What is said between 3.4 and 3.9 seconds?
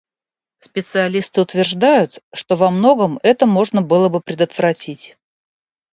можно